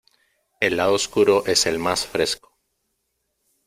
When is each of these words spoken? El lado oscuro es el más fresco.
El 0.61 0.77
lado 0.77 0.93
oscuro 0.95 1.43
es 1.45 1.67
el 1.67 1.77
más 1.77 2.07
fresco. 2.07 2.57